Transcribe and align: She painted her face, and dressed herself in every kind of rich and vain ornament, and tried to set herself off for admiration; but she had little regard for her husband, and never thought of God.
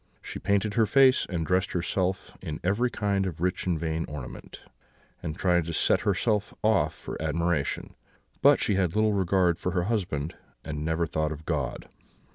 She 0.23 0.39
painted 0.39 0.73
her 0.73 0.87
face, 0.87 1.27
and 1.29 1.45
dressed 1.45 1.73
herself 1.73 2.35
in 2.41 2.59
every 2.63 2.89
kind 2.89 3.27
of 3.27 3.39
rich 3.39 3.67
and 3.67 3.79
vain 3.79 4.03
ornament, 4.09 4.63
and 5.21 5.37
tried 5.37 5.65
to 5.65 5.73
set 5.73 6.01
herself 6.01 6.55
off 6.63 6.95
for 6.95 7.21
admiration; 7.21 7.93
but 8.41 8.59
she 8.59 8.73
had 8.73 8.95
little 8.95 9.13
regard 9.13 9.59
for 9.59 9.73
her 9.73 9.83
husband, 9.83 10.33
and 10.65 10.83
never 10.83 11.05
thought 11.05 11.31
of 11.31 11.45
God. 11.45 11.87